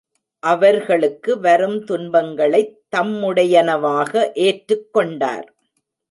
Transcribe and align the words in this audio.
அவர்களுக்கு 0.43 1.39
வரும் 1.39 1.83
துன்பங்களைத் 1.83 2.79
தம்முடையனவாக 2.95 4.31
ஏற்றுக் 4.39 4.93
கொண்டார். 4.93 5.47